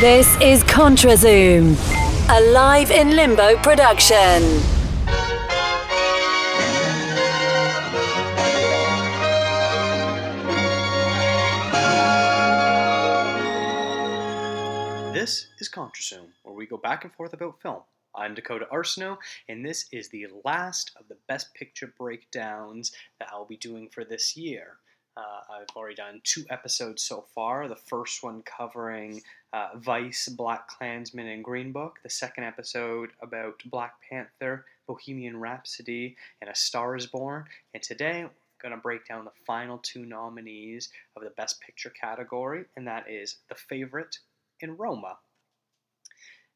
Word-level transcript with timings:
This 0.00 0.34
is 0.40 0.64
ContraZoom, 0.64 1.76
a 2.28 2.40
live 2.50 2.90
in 2.90 3.14
limbo 3.14 3.56
production. 3.58 4.42
This 15.12 15.46
is 15.60 15.68
ContraZoom, 15.68 16.26
where 16.42 16.54
we 16.56 16.66
go 16.66 16.76
back 16.76 17.04
and 17.04 17.14
forth 17.14 17.34
about 17.34 17.62
film. 17.62 17.82
I'm 18.16 18.34
Dakota 18.34 18.66
Arsenault, 18.72 19.18
and 19.48 19.64
this 19.64 19.86
is 19.92 20.08
the 20.08 20.26
last 20.44 20.90
of 20.98 21.06
the 21.06 21.18
Best 21.28 21.54
Picture 21.54 21.94
breakdowns 21.96 22.90
that 23.20 23.28
I'll 23.30 23.44
be 23.44 23.56
doing 23.56 23.88
for 23.88 24.04
this 24.04 24.36
year. 24.36 24.78
Uh, 25.16 25.40
I've 25.52 25.76
already 25.76 25.96
done 25.96 26.20
two 26.24 26.44
episodes 26.50 27.02
so 27.02 27.24
far. 27.34 27.68
The 27.68 27.76
first 27.76 28.22
one 28.22 28.42
covering 28.42 29.22
uh, 29.52 29.70
Vice, 29.76 30.28
Black 30.28 30.68
Klansman, 30.68 31.26
and 31.26 31.44
Green 31.44 31.72
Book. 31.72 31.98
The 32.02 32.10
second 32.10 32.44
episode 32.44 33.10
about 33.20 33.60
Black 33.66 33.94
Panther, 34.08 34.64
Bohemian 34.86 35.38
Rhapsody, 35.38 36.16
and 36.40 36.48
A 36.48 36.54
Star 36.54 36.96
is 36.96 37.06
Born. 37.06 37.44
And 37.74 37.82
today, 37.82 38.22
I'm 38.22 38.30
going 38.62 38.74
to 38.74 38.80
break 38.80 39.06
down 39.06 39.24
the 39.24 39.32
final 39.46 39.78
two 39.78 40.06
nominees 40.06 40.90
of 41.16 41.24
the 41.24 41.30
Best 41.30 41.60
Picture 41.60 41.90
category, 41.90 42.64
and 42.76 42.86
that 42.86 43.10
is 43.10 43.36
The 43.48 43.56
Favorite 43.56 44.18
and 44.62 44.78
Roma. 44.78 45.18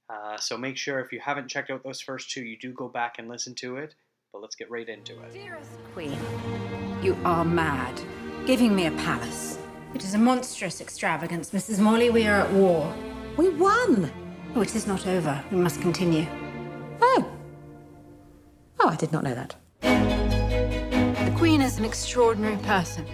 Uh, 0.08 0.36
so 0.36 0.56
make 0.56 0.76
sure 0.76 1.00
if 1.00 1.12
you 1.12 1.20
haven't 1.20 1.48
checked 1.48 1.70
out 1.70 1.82
those 1.82 2.00
first 2.00 2.30
two, 2.30 2.44
you 2.44 2.58
do 2.58 2.72
go 2.72 2.88
back 2.88 3.18
and 3.18 3.28
listen 3.28 3.54
to 3.56 3.76
it. 3.76 3.94
But 4.32 4.42
let's 4.42 4.56
get 4.56 4.70
right 4.70 4.88
into 4.88 5.12
it. 5.22 5.32
Dearest 5.32 5.70
Queen, 5.92 6.18
you 7.02 7.16
are 7.24 7.44
mad. 7.44 8.00
Giving 8.46 8.76
me 8.76 8.86
a 8.86 8.90
palace. 8.92 9.58
It 9.94 10.04
is 10.04 10.12
a 10.14 10.18
monstrous 10.18 10.80
extravagance. 10.80 11.50
Mrs. 11.50 11.78
Morley, 11.78 12.10
we 12.10 12.26
are 12.26 12.40
at 12.42 12.52
war. 12.52 12.94
We 13.38 13.48
won! 13.48 14.10
Oh, 14.54 14.60
it 14.60 14.74
is 14.76 14.86
not 14.86 15.06
over. 15.06 15.42
We 15.50 15.56
must 15.56 15.80
continue. 15.80 16.26
Oh. 17.00 17.26
Oh, 18.80 18.88
I 18.88 18.96
did 18.96 19.12
not 19.12 19.24
know 19.24 19.34
that. 19.34 19.56
The 19.80 21.34
Queen 21.36 21.62
is 21.62 21.78
an 21.78 21.84
extraordinary 21.86 22.56
person. 22.58 23.06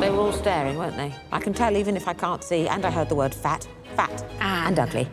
They 0.00 0.10
were 0.10 0.18
all 0.18 0.32
staring, 0.32 0.76
weren't 0.76 0.96
they? 0.96 1.14
I 1.32 1.38
can 1.38 1.54
tell 1.54 1.74
even 1.76 1.96
if 1.96 2.06
I 2.08 2.12
can't 2.12 2.44
see, 2.44 2.68
and 2.68 2.84
I 2.84 2.90
heard 2.90 3.08
the 3.08 3.14
word 3.14 3.34
fat, 3.34 3.66
fat, 3.96 4.22
And- 4.40 4.78
and 4.78 4.78
ugly. 4.80 5.08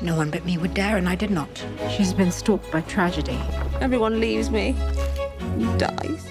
No 0.00 0.16
one 0.16 0.30
but 0.30 0.44
me 0.46 0.56
would 0.56 0.72
dare, 0.74 0.96
and 0.96 1.08
I 1.08 1.16
did 1.16 1.30
not. 1.30 1.62
She's 1.90 2.14
been 2.14 2.30
stalked 2.32 2.70
by 2.70 2.80
tragedy. 2.82 3.38
Everyone 3.80 4.20
leaves 4.20 4.48
me. 4.50 4.74
Dies. 5.76 6.27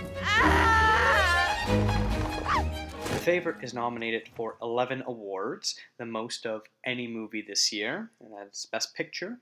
Favorite 3.27 3.61
is 3.61 3.73
nominated 3.73 4.29
for 4.37 4.55
11 4.61 5.03
awards, 5.05 5.77
the 5.97 6.05
most 6.05 6.45
of 6.45 6.61
any 6.85 7.07
movie 7.09 7.41
this 7.41 7.73
year. 7.73 8.09
And 8.21 8.31
that's 8.31 8.67
Best 8.67 8.95
Picture, 8.95 9.37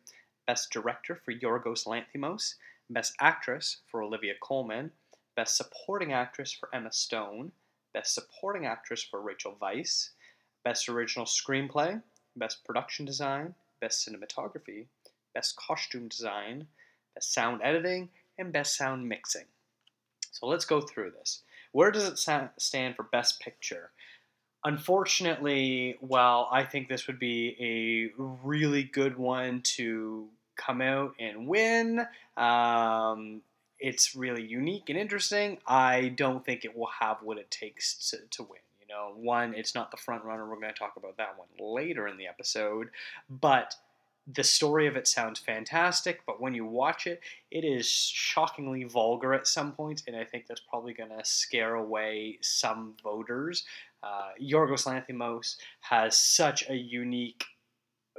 Best 0.48 0.72
Director 0.72 1.22
for 1.24 1.32
Yorgos 1.32 1.86
Lanthimos, 1.86 2.56
Best 2.90 3.14
Actress 3.20 3.82
for 3.86 4.02
Olivia 4.02 4.34
Colman, 4.42 4.90
Best 5.36 5.56
Supporting 5.56 6.14
Actress 6.14 6.52
for 6.52 6.68
Emma 6.74 6.92
Stone, 6.92 7.52
Best 7.94 8.16
Supporting 8.16 8.66
Actress 8.66 9.04
for 9.04 9.22
Rachel 9.22 9.56
Weisz, 9.62 10.10
Best 10.64 10.90
Original 10.90 11.28
Screenplay, 11.28 12.02
Best 12.36 12.66
Production 12.66 13.06
Design, 13.06 13.54
Best 13.82 14.10
Cinematography, 14.10 14.88
Best 15.36 15.56
Costume 15.58 16.08
Design, 16.08 16.66
Best 17.14 17.32
Sound 17.36 17.62
Editing, 17.64 18.10
and 18.40 18.52
Best 18.52 18.78
Sound 18.78 19.08
Mixing. 19.08 19.46
So 20.32 20.48
let's 20.48 20.66
go 20.66 20.82
through 20.82 21.12
this. 21.12 21.44
Where 21.76 21.92
does 21.92 22.08
it 22.08 22.18
stand 22.58 22.96
for 22.96 23.04
Best 23.04 23.42
Picture? 23.42 23.92
Unfortunately, 24.64 25.98
while 26.00 26.48
I 26.50 26.64
think 26.64 26.88
this 26.88 27.06
would 27.06 27.20
be 27.20 27.58
a 28.18 28.18
really 28.18 28.84
good 28.84 29.18
one 29.18 29.62
to 29.76 30.30
come 30.56 30.80
out 30.80 31.16
and 31.20 31.50
win, 31.50 32.08
um, 32.38 33.42
it's 33.78 34.16
really 34.16 34.42
unique 34.42 34.88
and 34.88 34.98
interesting. 34.98 35.58
I 35.68 36.14
don't 36.16 36.46
think 36.46 36.64
it 36.64 36.78
will 36.78 36.92
have 37.02 37.18
what 37.22 37.38
it 37.38 37.52
takes 37.52 38.10
to, 38.12 38.20
to 38.38 38.44
win. 38.44 38.62
You 38.80 38.88
know, 38.88 39.12
one, 39.14 39.54
it's 39.54 39.76
not 39.76 39.92
the 39.92 39.98
front 39.98 40.24
runner. 40.24 40.50
We're 40.50 40.62
going 40.62 40.74
to 40.74 40.80
talk 40.80 40.94
about 40.96 41.18
that 41.18 41.36
one 41.38 41.50
later 41.60 42.08
in 42.08 42.16
the 42.16 42.28
episode, 42.28 42.88
but 43.30 43.76
the 44.34 44.44
story 44.44 44.88
of 44.88 44.96
it 44.96 45.08
sounds 45.08 45.40
fantastic, 45.40 46.22
but 46.26 46.42
when 46.42 46.56
you 46.56 46.66
watch 46.66 47.06
it, 47.06 47.22
it 47.52 47.64
is 47.64 47.88
shockingly 47.88 48.84
vulgar 48.84 49.34
at 49.34 49.48
some 49.48 49.72
points, 49.72 50.04
and 50.08 50.16
I 50.16 50.24
think 50.24 50.48
that's 50.48 50.62
probably 50.68 50.94
going 50.94 51.12
to 51.12 51.24
scare 51.24 51.76
away 51.76 52.40
some 52.42 52.96
voters. 53.04 53.66
Uh, 54.02 54.30
Yorgos 54.42 54.88
Lanthimos 54.88 55.58
has 55.82 56.18
such 56.18 56.68
a 56.70 56.76
unique 56.76 57.46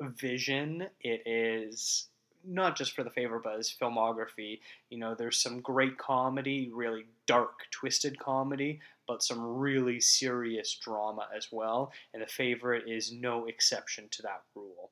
vision. 0.01 0.87
It 1.01 1.27
is 1.27 2.09
not 2.45 2.77
just 2.77 2.93
for 2.93 3.03
the 3.03 3.11
favor, 3.11 3.41
but 3.43 3.57
his 3.57 3.75
filmography. 3.81 4.61
You 4.91 4.99
know, 4.99 5.15
there's 5.15 5.39
some 5.39 5.61
great 5.61 5.99
comedy, 5.99 6.71
really 6.73 7.07
dark, 7.27 7.69
twisted 7.73 8.19
comedy, 8.19 8.81
but 9.09 9.23
some 9.23 9.41
really 9.45 10.01
serious 10.01 10.79
drama 10.81 11.27
as 11.37 11.49
well. 11.51 11.93
And 12.15 12.23
the 12.23 12.27
favorite 12.27 12.85
is 12.87 13.13
no 13.13 13.47
exception 13.47 14.09
to 14.13 14.23
that 14.23 14.43
rule. 14.55 14.91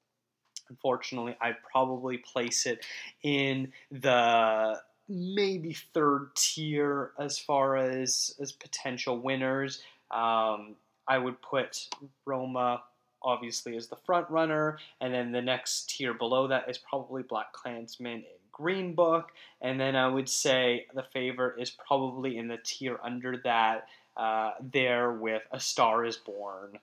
Unfortunately, 0.69 1.36
I'd 1.41 1.62
probably 1.70 2.19
place 2.19 2.66
it 2.66 2.84
in 3.22 3.72
the 3.91 4.80
maybe 5.08 5.75
third 5.92 6.30
tier 6.34 7.12
as 7.19 7.38
far 7.38 7.76
as 7.76 8.34
as 8.41 8.52
potential 8.52 9.19
winners. 9.19 9.82
Um, 10.10 10.76
I 11.06 11.19
would 11.19 11.41
put 11.42 11.88
Roma 12.25 12.82
obviously 13.25 13.76
as 13.76 13.88
the 13.88 13.97
front 13.97 14.28
runner, 14.30 14.78
and 15.00 15.12
then 15.12 15.32
the 15.32 15.42
next 15.42 15.91
tier 15.91 16.14
below 16.14 16.47
that 16.48 16.69
is 16.69 16.78
probably 16.78 17.22
Black 17.22 17.52
Klansman 17.52 18.12
and 18.12 18.25
Green 18.52 18.94
Book, 18.94 19.32
and 19.62 19.81
then 19.81 19.96
I 19.96 20.06
would 20.06 20.28
say 20.28 20.86
the 20.94 21.02
favorite 21.12 21.60
is 21.60 21.70
probably 21.70 22.36
in 22.36 22.48
the 22.48 22.58
tier 22.62 23.00
under 23.02 23.38
that, 23.44 23.88
uh, 24.16 24.52
there 24.60 25.12
with 25.12 25.42
A 25.50 25.58
Star 25.58 26.04
Is 26.04 26.16
Born 26.16 26.78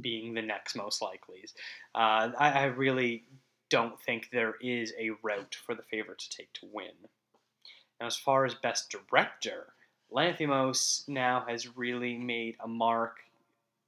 being 0.00 0.34
the 0.34 0.42
next 0.42 0.76
most 0.76 1.02
likely. 1.02 1.44
Uh, 1.94 2.30
I, 2.38 2.50
I 2.50 2.64
really 2.64 3.24
don't 3.70 4.00
think 4.00 4.28
there 4.30 4.54
is 4.60 4.92
a 4.98 5.10
route 5.22 5.56
for 5.66 5.74
the 5.74 5.82
favorite 5.82 6.18
to 6.18 6.30
take 6.30 6.52
to 6.54 6.68
win. 6.72 6.92
Now, 8.00 8.06
as 8.06 8.16
far 8.16 8.44
as 8.44 8.54
best 8.54 8.90
director, 8.90 9.72
Lanthimos 10.12 11.08
now 11.08 11.44
has 11.48 11.76
really 11.76 12.16
made 12.16 12.56
a 12.60 12.68
mark. 12.68 13.18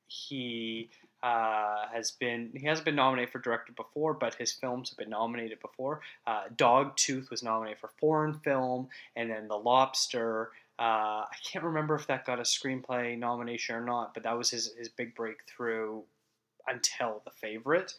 He 0.08 0.90
uh, 1.22 1.86
has 1.92 2.12
been 2.12 2.50
he 2.54 2.66
hasn't 2.66 2.84
been 2.84 2.94
nominated 2.94 3.32
for 3.32 3.38
director 3.38 3.72
before, 3.72 4.14
but 4.14 4.34
his 4.34 4.52
films 4.52 4.90
have 4.90 4.98
been 4.98 5.10
nominated 5.10 5.60
before. 5.60 6.00
Uh, 6.26 6.44
Dogtooth 6.56 7.30
was 7.30 7.42
nominated 7.42 7.80
for 7.80 7.90
foreign 7.98 8.34
film, 8.40 8.88
and 9.16 9.30
then 9.30 9.48
The 9.48 9.56
Lobster. 9.56 10.50
Uh, 10.78 11.24
I 11.24 11.36
can't 11.50 11.64
remember 11.64 11.94
if 11.94 12.06
that 12.06 12.26
got 12.26 12.38
a 12.38 12.42
screenplay 12.42 13.18
nomination 13.18 13.74
or 13.74 13.84
not, 13.84 14.12
but 14.12 14.22
that 14.24 14.36
was 14.36 14.50
his, 14.50 14.74
his 14.78 14.88
big 14.88 15.14
breakthrough 15.14 16.02
until 16.68 17.22
The 17.24 17.30
Favorite. 17.30 17.94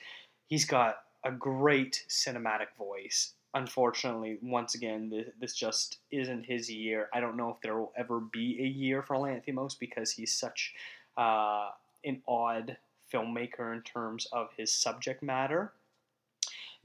He's 0.47 0.65
got 0.65 0.97
a 1.23 1.31
great 1.31 2.05
cinematic 2.07 2.67
voice. 2.77 3.33
Unfortunately, 3.53 4.37
once 4.41 4.75
again, 4.75 5.11
this, 5.39 5.55
just 5.55 5.97
isn't 6.11 6.45
his 6.45 6.69
year. 6.69 7.09
I 7.13 7.19
don't 7.19 7.37
know 7.37 7.49
if 7.49 7.61
there 7.61 7.77
will 7.77 7.93
ever 7.97 8.19
be 8.19 8.59
a 8.61 8.67
year 8.67 9.01
for 9.01 9.15
Lanthimos 9.15 9.79
because 9.79 10.11
he's 10.11 10.33
such 10.33 10.73
uh, 11.17 11.69
an 12.05 12.21
odd 12.27 12.77
filmmaker 13.11 13.73
in 13.73 13.81
terms 13.81 14.27
of 14.31 14.49
his 14.55 14.71
subject 14.71 15.23
matter. 15.23 15.71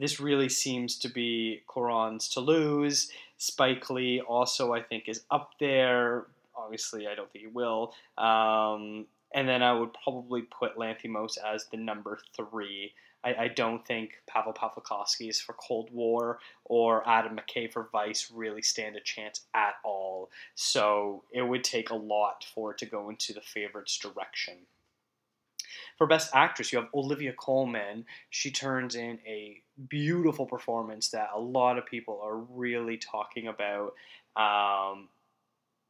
This 0.02 0.18
really 0.18 0.48
seems 0.48 0.98
to 0.98 1.08
be 1.08 1.62
Cuaron's 1.68 2.28
to 2.30 2.40
lose. 2.40 3.08
Spike 3.38 3.88
Lee 3.88 4.20
also, 4.20 4.72
I 4.72 4.82
think, 4.82 5.08
is 5.08 5.22
up 5.30 5.52
there. 5.60 6.26
Obviously, 6.56 7.06
I 7.06 7.14
don't 7.14 7.30
think 7.30 7.44
he 7.44 7.50
will. 7.52 7.94
Um, 8.18 9.06
and 9.32 9.49
then 9.49 9.62
I 9.62 9.72
would 9.72 9.90
probably 10.02 10.43
put 10.43 10.76
Lanthimos 10.76 11.38
as 11.38 11.66
the 11.66 11.76
number 11.76 12.19
three. 12.34 12.94
I, 13.22 13.34
I 13.44 13.49
don't 13.49 13.87
think 13.87 14.14
Paweł 14.28 14.56
Pawlikowski's 14.56 15.40
for 15.40 15.52
Cold 15.52 15.88
War 15.93 16.40
or 16.64 17.08
Adam 17.08 17.38
McKay 17.38 17.72
for 17.72 17.88
Vice 17.93 18.28
really 18.34 18.62
stand 18.62 18.96
a 18.96 19.00
chance 19.00 19.43
at 19.55 19.75
all. 19.84 20.31
So 20.56 21.22
it 21.31 21.43
would 21.43 21.62
take 21.62 21.90
a 21.90 21.94
lot 21.94 22.44
for 22.52 22.72
it 22.72 22.78
to 22.78 22.87
go 22.87 23.08
into 23.08 23.32
the 23.32 23.40
favorites 23.40 23.96
direction. 23.98 24.66
For 25.99 26.06
Best 26.06 26.31
Actress, 26.35 26.73
you 26.73 26.79
have 26.79 26.89
Olivia 26.94 27.33
Colman. 27.33 28.05
She 28.31 28.50
turns 28.50 28.94
in 28.94 29.19
a 29.27 29.61
beautiful 29.89 30.47
performance 30.47 31.09
that 31.11 31.31
a 31.35 31.41
lot 31.41 31.79
of 31.79 31.87
people 31.87 32.21
are 32.23 32.37
really 32.37 32.97
talking 32.97 33.49
about. 33.49 33.94
Um, 34.37 35.09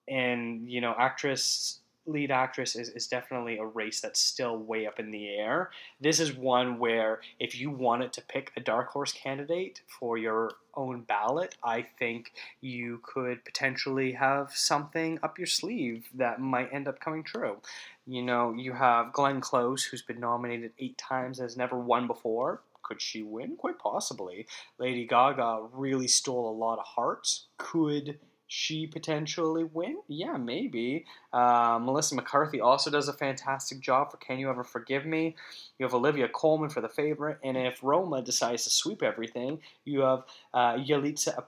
and, 0.09 0.69
you 0.69 0.81
know, 0.81 0.95
actress 0.99 1.81
lead 2.07 2.31
actress 2.31 2.75
is, 2.75 2.89
is 2.91 3.07
definitely 3.07 3.59
a 3.59 3.65
race 3.65 4.01
that's 4.01 4.21
still 4.21 4.57
way 4.59 4.87
up 4.87 4.99
in 4.99 5.11
the 5.11 5.29
air. 5.29 5.71
This 6.01 6.19
is 6.19 6.33
one 6.33 6.79
where 6.79 7.21
if 7.39 7.59
you 7.59 7.71
wanted 7.71 8.13
to 8.15 8.23
pick 8.23 8.51
a 8.57 8.61
dark 8.61 8.89
horse 8.89 9.13
candidate 9.13 9.83
for 9.87 10.19
your 10.19 10.51
own 10.75 11.03
ballot, 11.03 11.55
I 11.63 11.83
think 11.83 12.33
you 12.61 13.01
could 13.05 13.45
potentially 13.45 14.13
have 14.13 14.51
something 14.53 15.19
up 15.23 15.39
your 15.39 15.47
sleeve 15.47 16.07
that 16.15 16.41
might 16.41 16.73
end 16.73 16.89
up 16.89 16.99
coming 16.99 17.23
true. 17.23 17.59
You 18.07 18.23
know, 18.23 18.53
you 18.53 18.73
have 18.73 19.13
Glenn 19.13 19.41
Close, 19.41 19.85
who's 19.85 20.03
been 20.03 20.21
nominated 20.21 20.73
eight 20.79 20.99
times, 20.99 21.39
has 21.39 21.57
never 21.57 21.79
won 21.79 22.07
before. 22.07 22.63
Could 22.83 23.01
she 23.01 23.23
win? 23.23 23.57
Quite 23.57 23.79
possibly. 23.79 24.47
Lady 24.79 25.07
Gaga 25.07 25.69
really 25.73 26.09
stole 26.09 26.51
a 26.51 26.59
lot 26.59 26.79
of 26.81 26.85
hearts. 26.85 27.47
Could 27.59 28.19
she 28.49 28.87
potentially 28.87 29.65
win? 29.65 29.97
Yeah, 30.09 30.37
maybe. 30.37 31.07
Uh, 31.33 31.79
Melissa 31.81 32.15
McCarthy 32.15 32.61
also 32.61 32.91
does 32.91 33.09
a 33.09 33.15
fantastic 33.15 33.81
job 33.81 34.11
for 34.11 34.19
Can 34.19 34.39
You 34.39 34.51
Ever 34.51 34.63
Forgive 34.63 35.07
Me? 35.07 35.35
You 35.79 35.87
have 35.87 35.95
Olivia 35.95 36.29
Colman 36.29 36.69
for 36.69 36.83
the 36.83 36.89
favorite, 36.89 37.39
and 37.43 37.57
if 37.57 37.79
Roma 37.83 38.21
decides 38.21 38.65
to 38.65 38.71
sweep 38.71 39.03
everything, 39.03 39.61
you 39.87 40.01
have 40.01 40.25
uh, 40.53 40.75
Yalitza 40.75 41.39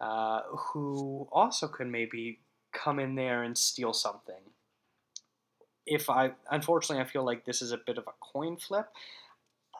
uh, 0.00 0.40
who 0.48 1.28
also 1.30 1.68
could 1.68 1.86
maybe 1.86 2.40
come 2.72 2.98
in 2.98 3.14
there 3.14 3.44
and 3.44 3.56
steal 3.56 3.92
something. 3.92 4.34
If 5.86 6.08
I, 6.08 6.32
unfortunately, 6.50 7.02
I 7.02 7.06
feel 7.06 7.24
like 7.24 7.44
this 7.44 7.62
is 7.62 7.72
a 7.72 7.78
bit 7.78 7.98
of 7.98 8.06
a 8.06 8.12
coin 8.20 8.56
flip 8.56 8.88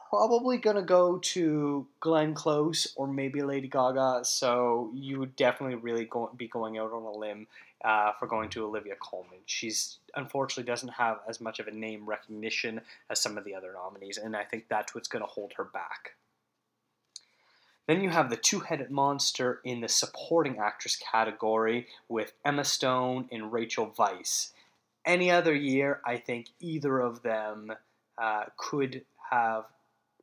probably 0.09 0.57
to 0.77 0.81
go 0.81 1.17
to 1.17 1.85
Glenn 1.99 2.33
Close 2.33 2.93
or 2.95 3.07
maybe 3.07 3.41
Lady 3.41 3.67
Gaga. 3.67 4.21
So 4.23 4.91
you 4.93 5.19
would 5.19 5.35
definitely 5.35 5.75
really 5.75 6.05
go, 6.05 6.31
be 6.37 6.47
going 6.47 6.77
out 6.77 6.91
on 6.93 7.03
a 7.03 7.11
limb 7.11 7.47
uh, 7.83 8.11
for 8.19 8.27
going 8.27 8.49
to 8.51 8.65
Olivia 8.65 8.95
Colman. 8.99 9.39
She's 9.45 9.97
unfortunately 10.15 10.69
doesn't 10.69 10.89
have 10.89 11.19
as 11.27 11.41
much 11.41 11.59
of 11.59 11.67
a 11.67 11.71
name 11.71 12.05
recognition 12.05 12.81
as 13.09 13.19
some 13.19 13.37
of 13.37 13.43
the 13.43 13.53
other 13.55 13.73
nominees, 13.73 14.17
and 14.17 14.35
I 14.35 14.43
think 14.43 14.65
that's 14.69 14.95
what's 14.95 15.07
to 15.09 15.29
hold 15.29 15.53
her 15.57 15.65
back. 15.65 16.15
Then 17.87 18.01
you 18.01 18.09
have 18.09 18.29
the 18.29 18.37
two 18.37 18.61
headed 18.61 18.89
monster 18.89 19.59
in 19.63 19.81
the 19.81 19.89
supporting 19.89 20.57
actress 20.57 20.95
category 20.95 21.87
with 22.09 22.33
Emma 22.43 22.63
Stone 22.63 23.27
and 23.31 23.53
Rachel 23.53 23.93
Weisz. 23.97 24.51
Any 25.05 25.29
other 25.29 25.53
year, 25.53 26.01
I 26.05 26.17
think 26.17 26.47
either 26.59 26.99
of 26.99 27.21
them 27.21 27.71
uh, 28.17 28.45
could 28.57 29.03
have 29.29 29.65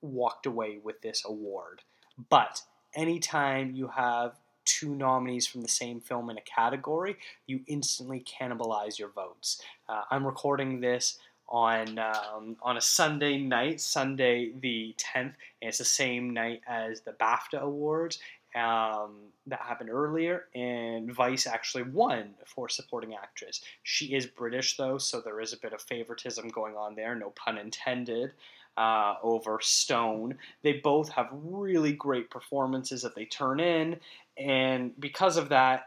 walked 0.01 0.47
away 0.47 0.79
with 0.83 1.01
this 1.03 1.23
award. 1.25 1.83
But 2.29 2.63
anytime 2.95 3.73
you 3.75 3.89
have 3.89 4.35
two 4.65 4.95
nominees 4.95 5.47
from 5.47 5.63
the 5.63 5.69
same 5.69 6.01
film 6.01 6.31
in 6.31 6.39
a 6.39 6.43
category, 6.43 7.17
you 7.47 7.61
instantly 7.67 8.25
cannibalize 8.25 8.99
your 8.99 9.09
votes. 9.09 9.61
Uh, 9.89 10.03
I'm 10.11 10.27
recording 10.27 10.81
this 10.81 11.19
on 11.49 11.99
um, 11.99 12.57
on 12.63 12.77
a 12.77 12.81
Sunday 12.81 13.39
night, 13.39 13.81
Sunday 13.81 14.53
the 14.59 14.95
10th, 14.99 15.15
and 15.15 15.35
it's 15.61 15.79
the 15.79 15.85
same 15.85 16.31
night 16.31 16.63
as 16.67 17.03
the 17.03 17.13
BAFTA 17.13 17.61
Awards 17.61 18.19
um, 18.55 19.15
that 19.47 19.61
happened 19.61 19.91
earlier, 19.91 20.45
and 20.55 21.15
Weisz 21.17 21.47
actually 21.47 21.85
won 21.85 22.35
for 22.47 22.69
supporting 22.69 23.15
actress. 23.15 23.63
She 23.83 24.15
is 24.15 24.27
British 24.27 24.77
though, 24.77 24.99
so 24.99 25.21
there 25.21 25.41
is 25.41 25.53
a 25.53 25.59
bit 25.59 25.73
of 25.73 25.81
favoritism 25.81 26.49
going 26.49 26.77
on 26.77 26.95
there, 26.95 27.15
no 27.15 27.31
pun 27.31 27.59
intended 27.59 28.33
uh, 28.77 29.15
over 29.23 29.59
Stone. 29.61 30.37
They 30.63 30.75
both 30.75 31.11
have 31.11 31.29
really 31.33 31.93
great 31.93 32.31
performances 32.31 33.03
that 33.03 33.15
they 33.15 33.25
turn 33.25 33.61
in, 33.61 33.99
and 34.37 34.99
because 35.01 35.37
of 35.37 35.49
that, 35.49 35.87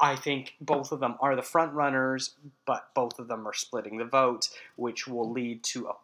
I 0.00 0.14
think 0.14 0.54
both 0.60 0.92
of 0.92 1.00
them 1.00 1.16
are 1.20 1.34
the 1.34 1.42
front 1.42 1.72
runners, 1.72 2.34
but 2.66 2.90
both 2.94 3.18
of 3.18 3.28
them 3.28 3.46
are 3.48 3.54
splitting 3.54 3.98
the 3.98 4.04
vote, 4.04 4.48
which 4.76 5.08
will 5.08 5.30
lead 5.30 5.64
to 5.64 5.88
a 5.88 5.94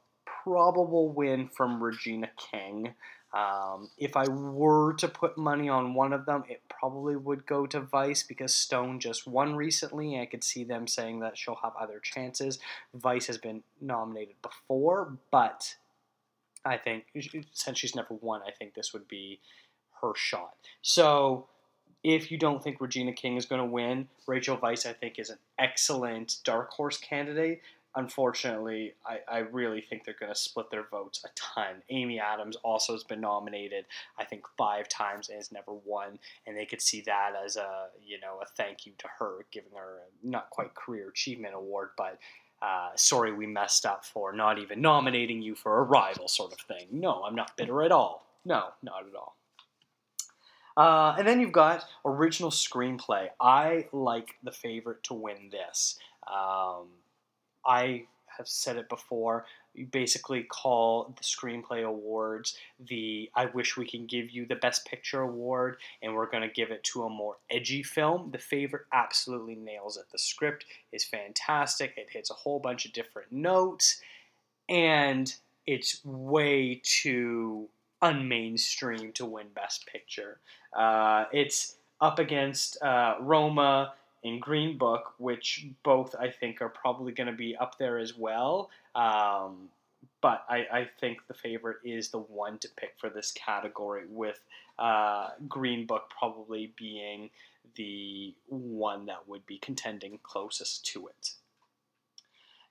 probable 0.44 1.08
win 1.08 1.48
from 1.48 1.82
Regina 1.82 2.28
King. 2.36 2.94
Um, 3.34 3.90
if 3.98 4.16
I 4.16 4.28
were 4.28 4.92
to 4.94 5.08
put 5.08 5.36
money 5.36 5.68
on 5.68 5.94
one 5.94 6.12
of 6.12 6.24
them, 6.24 6.44
it 6.48 6.62
probably 6.68 7.16
would 7.16 7.46
go 7.46 7.66
to 7.66 7.80
Weisz 7.80 8.26
because 8.26 8.54
Stone 8.54 9.00
just 9.00 9.26
won 9.26 9.56
recently. 9.56 10.20
I 10.20 10.26
could 10.26 10.44
see 10.44 10.62
them 10.62 10.86
saying 10.86 11.18
that 11.20 11.36
she'll 11.36 11.56
have 11.56 11.72
other 11.78 11.98
chances. 11.98 12.60
Weisz 12.96 13.26
has 13.26 13.38
been 13.38 13.64
nominated 13.80 14.36
before, 14.40 15.18
but 15.32 15.74
I 16.64 16.76
think 16.76 17.06
since 17.52 17.78
she's 17.78 17.96
never 17.96 18.14
won, 18.14 18.40
I 18.46 18.52
think 18.52 18.74
this 18.74 18.92
would 18.92 19.08
be 19.08 19.40
her 20.00 20.12
shot. 20.14 20.54
So 20.82 21.48
if 22.04 22.30
you 22.30 22.38
don't 22.38 22.62
think 22.62 22.80
Regina 22.80 23.12
King 23.12 23.36
is 23.36 23.46
going 23.46 23.60
to 23.60 23.66
win, 23.66 24.08
Rachel 24.28 24.58
Weisz 24.58 24.86
I 24.86 24.92
think 24.92 25.18
is 25.18 25.30
an 25.30 25.38
excellent 25.58 26.36
dark 26.44 26.70
horse 26.70 26.98
candidate. 26.98 27.62
Unfortunately, 27.96 28.94
I, 29.06 29.20
I 29.28 29.38
really 29.38 29.80
think 29.80 30.04
they're 30.04 30.16
going 30.18 30.32
to 30.32 30.38
split 30.38 30.70
their 30.70 30.88
votes 30.90 31.24
a 31.24 31.28
ton. 31.36 31.82
Amy 31.90 32.18
Adams 32.18 32.56
also 32.64 32.92
has 32.92 33.04
been 33.04 33.20
nominated, 33.20 33.84
I 34.18 34.24
think, 34.24 34.44
five 34.58 34.88
times 34.88 35.28
and 35.28 35.36
has 35.36 35.52
never 35.52 35.72
won, 35.72 36.18
and 36.46 36.56
they 36.56 36.66
could 36.66 36.82
see 36.82 37.02
that 37.02 37.32
as 37.44 37.56
a 37.56 37.86
you 38.04 38.18
know 38.20 38.40
a 38.42 38.46
thank 38.46 38.86
you 38.86 38.92
to 38.98 39.08
her, 39.18 39.46
giving 39.52 39.72
her 39.76 39.98
a 39.98 40.26
not 40.26 40.50
quite 40.50 40.74
career 40.74 41.08
achievement 41.08 41.54
award, 41.54 41.90
but 41.96 42.18
uh, 42.62 42.90
sorry 42.96 43.32
we 43.32 43.46
messed 43.46 43.86
up 43.86 44.04
for 44.04 44.32
not 44.32 44.58
even 44.58 44.80
nominating 44.80 45.42
you 45.42 45.54
for 45.54 45.84
Arrival 45.84 46.28
sort 46.28 46.52
of 46.52 46.58
thing. 46.60 46.86
No, 46.90 47.22
I'm 47.22 47.34
not 47.34 47.56
bitter 47.56 47.82
at 47.82 47.92
all. 47.92 48.26
No, 48.44 48.68
not 48.82 49.06
at 49.06 49.14
all. 49.14 49.36
Uh, 50.76 51.14
and 51.18 51.26
then 51.26 51.40
you've 51.40 51.52
got 51.52 51.84
original 52.04 52.50
screenplay. 52.50 53.28
I 53.40 53.86
like 53.92 54.34
the 54.42 54.50
favorite 54.50 55.02
to 55.04 55.14
win 55.14 55.50
this. 55.50 55.98
Um, 56.26 56.88
I 57.66 58.04
have 58.36 58.48
said 58.48 58.76
it 58.76 58.88
before 58.88 59.44
you 59.74 59.86
basically 59.86 60.42
call 60.44 61.14
the 61.16 61.22
screenplay 61.22 61.84
awards 61.84 62.56
the 62.88 63.30
I 63.34 63.46
wish 63.46 63.76
we 63.76 63.88
can 63.88 64.06
give 64.06 64.30
you 64.30 64.46
the 64.46 64.56
best 64.56 64.84
picture 64.86 65.20
award 65.20 65.76
and 66.02 66.14
we're 66.14 66.30
going 66.30 66.42
to 66.42 66.54
give 66.54 66.70
it 66.70 66.84
to 66.84 67.04
a 67.04 67.10
more 67.10 67.36
edgy 67.50 67.82
film. 67.82 68.30
The 68.30 68.38
favorite 68.38 68.86
absolutely 68.92 69.56
nails 69.56 69.96
it. 69.96 70.04
The 70.12 70.18
script 70.18 70.64
is 70.92 71.04
fantastic. 71.04 71.94
It 71.96 72.08
hits 72.10 72.30
a 72.30 72.34
whole 72.34 72.60
bunch 72.60 72.86
of 72.86 72.92
different 72.92 73.32
notes 73.32 74.00
and 74.68 75.34
it's 75.66 76.04
way 76.04 76.80
too 76.84 77.68
unmainstream 78.02 79.12
to 79.14 79.24
win 79.24 79.46
best 79.54 79.86
picture. 79.86 80.38
Uh, 80.72 81.24
it's 81.32 81.76
up 82.00 82.18
against 82.18 82.80
uh, 82.82 83.16
Roma 83.20 83.94
and 84.24 84.40
Green 84.40 84.78
Book, 84.78 85.14
which 85.18 85.66
both 85.82 86.14
I 86.18 86.30
think 86.30 86.62
are 86.62 86.70
probably 86.70 87.12
going 87.12 87.26
to 87.26 87.36
be 87.36 87.54
up 87.56 87.78
there 87.78 87.98
as 87.98 88.16
well. 88.16 88.70
Um, 88.94 89.68
but 90.20 90.44
I, 90.48 90.66
I, 90.72 90.88
think 91.00 91.18
the 91.28 91.34
favorite 91.34 91.78
is 91.84 92.08
the 92.08 92.18
one 92.18 92.58
to 92.58 92.68
pick 92.76 92.94
for 92.98 93.10
this 93.10 93.32
category, 93.32 94.04
with 94.08 94.40
uh, 94.78 95.30
Green 95.48 95.86
Book 95.86 96.10
probably 96.18 96.72
being 96.76 97.30
the 97.76 98.34
one 98.48 99.06
that 99.06 99.28
would 99.28 99.44
be 99.46 99.58
contending 99.58 100.18
closest 100.22 100.86
to 100.86 101.08
it. 101.08 101.30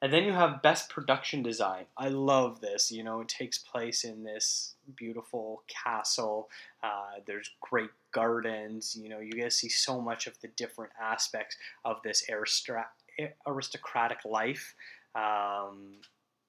And 0.03 0.11
then 0.11 0.25
you 0.25 0.33
have 0.33 0.61
Best 0.61 0.89
Production 0.89 1.42
Design. 1.44 1.85
I 1.97 2.09
love 2.09 2.59
this. 2.59 2.92
You 2.92 3.06
know, 3.06 3.21
it 3.21 3.30
takes 3.30 3.57
place 3.57 4.04
in 4.04 4.25
this 4.25 4.75
beautiful 4.97 5.63
castle. 5.69 6.49
Uh, 6.83 7.21
there's 7.25 7.51
great 7.61 7.89
gardens. 8.11 8.97
You 9.01 9.07
know, 9.07 9.19
you 9.19 9.31
get 9.31 9.45
to 9.45 9.49
see 9.51 9.69
so 9.69 10.01
much 10.01 10.28
of 10.28 10.37
the 10.42 10.49
different 10.49 10.92
aspects 11.01 11.56
of 11.85 12.01
this 12.04 12.25
aristocratic 13.47 14.18
life. 14.25 14.75
Um, 15.16 16.01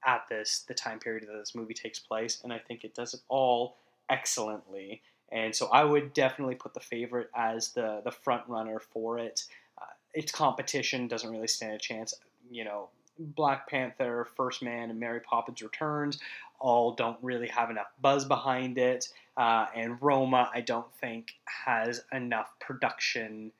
at 0.04 0.28
this 0.28 0.64
the 0.66 0.74
time 0.74 0.98
period 0.98 1.28
that 1.28 1.38
this 1.38 1.54
movie 1.54 1.74
takes 1.74 2.00
place, 2.00 2.40
and 2.42 2.52
I 2.52 2.58
think 2.58 2.82
it 2.82 2.92
does 2.92 3.14
it 3.14 3.20
all 3.28 3.76
excellently. 4.10 5.00
And 5.30 5.54
so 5.54 5.68
I 5.68 5.84
would 5.84 6.12
definitely 6.12 6.56
put 6.56 6.74
the 6.74 6.80
favorite 6.80 7.30
as 7.36 7.68
the 7.70 8.00
the 8.04 8.10
front 8.10 8.42
runner 8.48 8.80
for 8.80 9.16
it. 9.16 9.44
Uh, 9.80 9.92
its 10.12 10.32
competition 10.32 11.06
doesn't 11.06 11.30
really 11.30 11.46
stand 11.46 11.74
a 11.74 11.78
chance. 11.78 12.14
You 12.50 12.64
know, 12.64 12.88
Black 13.18 13.68
Panther, 13.68 14.26
First 14.36 14.62
Man, 14.62 14.90
and 14.90 14.98
Mary 14.98 15.20
Poppins 15.20 15.62
Returns 15.62 16.18
all 16.58 16.94
don't 16.94 17.18
really 17.22 17.48
have 17.48 17.70
enough 17.70 17.88
buzz 18.00 18.24
behind 18.24 18.78
it. 18.78 19.08
Uh, 19.36 19.66
and 19.74 20.00
Roma, 20.00 20.50
I 20.54 20.60
don't 20.60 20.92
think, 21.00 21.32
has 21.64 22.02
enough 22.12 22.50
production 22.60 23.52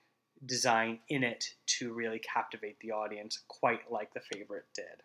design 0.47 0.99
in 1.09 1.25
it 1.25 1.55
to 1.67 1.93
really 1.93 2.19
captivate 2.19 2.79
the 2.81 2.93
audience 2.93 3.41
quite 3.49 3.91
like 3.91 4.13
the 4.13 4.21
favorite 4.21 4.67
did. 4.75 5.03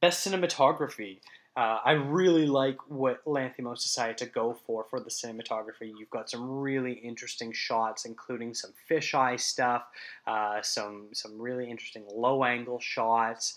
Best 0.00 0.26
cinematography. 0.26 1.20
Uh, 1.56 1.80
I 1.82 1.92
really 1.92 2.44
like 2.46 2.76
what 2.88 3.24
Lanthimos 3.24 3.82
decided 3.82 4.18
to 4.18 4.26
go 4.26 4.58
for 4.66 4.84
for 4.84 5.00
the 5.00 5.08
cinematography. 5.08 5.90
You've 5.96 6.10
got 6.10 6.28
some 6.28 6.60
really 6.60 6.92
interesting 6.92 7.50
shots, 7.50 8.04
including 8.04 8.52
some 8.52 8.72
fisheye 8.90 9.40
stuff, 9.40 9.84
uh, 10.26 10.60
some 10.60 11.08
some 11.12 11.40
really 11.40 11.70
interesting 11.70 12.04
low 12.12 12.44
angle 12.44 12.78
shots, 12.78 13.56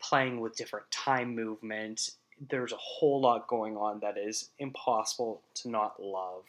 playing 0.00 0.40
with 0.40 0.56
different 0.56 0.90
time 0.90 1.34
movement. 1.34 2.12
There's 2.48 2.72
a 2.72 2.76
whole 2.78 3.20
lot 3.20 3.48
going 3.48 3.76
on 3.76 4.00
that 4.00 4.16
is 4.16 4.48
impossible 4.58 5.42
to 5.56 5.68
not 5.68 6.02
love. 6.02 6.44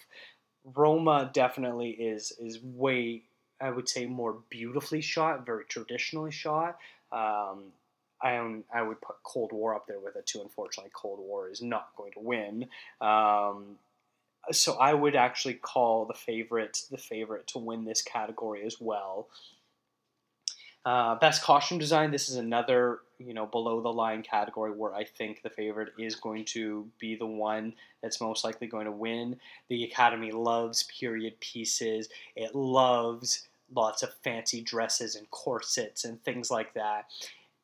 Roma 0.63 1.29
definitely 1.34 1.89
is 1.89 2.31
is 2.39 2.60
way 2.63 3.24
I 3.60 3.72
would 3.72 3.89
say 3.89 4.05
more 4.05 4.38
beautifully 4.50 5.01
shot, 5.01 5.46
very 5.46 5.65
traditionally 5.65 6.31
shot. 6.31 6.77
Um, 7.12 7.74
I 8.22 8.38
own, 8.38 8.64
I 8.74 8.82
would 8.82 9.02
put 9.02 9.16
Cold 9.24 9.52
War 9.52 9.76
up 9.76 9.88
there 9.88 10.00
with 10.00 10.16
it 10.16 10.26
too. 10.26 10.42
Unfortunately, 10.42 10.92
Cold 10.94 11.20
War 11.20 11.50
is 11.50 11.62
not 11.62 11.90
going 11.96 12.12
to 12.14 12.20
win. 12.20 12.68
Um, 13.02 13.78
so 14.52 14.76
I 14.76 14.94
would 14.94 15.16
actually 15.16 15.56
call 15.56 16.06
the 16.06 16.14
favorite 16.14 16.84
the 16.90 16.98
favorite 16.98 17.48
to 17.48 17.60
win 17.60 17.86
this 17.86 18.02
category 18.02 18.64
as 18.66 18.80
well. 18.80 19.28
Uh, 20.86 21.16
best 21.16 21.44
costume 21.44 21.78
design. 21.78 22.12
This 22.12 22.30
is 22.30 22.36
another 22.38 23.00
you 23.20 23.34
know 23.34 23.46
below 23.46 23.82
the 23.82 23.92
line 23.92 24.24
category 24.24 24.72
where 24.72 24.96
I 24.96 25.04
think 25.04 25.42
the 25.42 25.50
favorite 25.50 25.90
is 26.00 26.16
going 26.16 26.46
to 26.46 26.88
be 27.00 27.16
the 27.16 27.26
one 27.26 27.74
that's 28.02 28.22
most 28.22 28.44
likely 28.44 28.68
going 28.68 28.86
to 28.86 28.92
win. 28.92 29.38
The 29.68 29.84
Academy 29.84 30.32
loves 30.32 30.84
period 30.84 31.40
pieces. 31.42 32.10
It 32.36 32.56
loves 32.56 33.48
lots 33.76 34.02
of 34.04 34.14
fancy 34.24 34.62
dresses 34.62 35.16
and 35.16 35.30
corsets 35.30 36.06
and 36.06 36.24
things 36.24 36.50
like 36.50 36.74
that. 36.74 37.06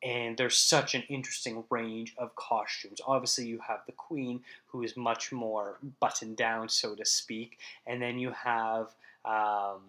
And 0.02 0.36
there's 0.36 0.58
such 0.58 0.94
an 0.94 1.02
interesting 1.08 1.64
range 1.70 2.14
of 2.18 2.34
costumes. 2.36 3.00
Obviously, 3.06 3.46
you 3.46 3.58
have 3.66 3.80
the 3.86 3.92
Queen, 3.92 4.40
who 4.66 4.82
is 4.82 4.96
much 4.96 5.32
more 5.32 5.78
buttoned 6.00 6.36
down, 6.36 6.68
so 6.68 6.94
to 6.94 7.04
speak, 7.04 7.58
and 7.86 8.00
then 8.00 8.18
you 8.18 8.30
have 8.30 8.94
um, 9.24 9.80